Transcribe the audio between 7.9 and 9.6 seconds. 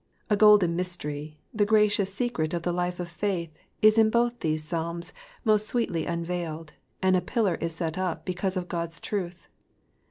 up because of God's truth.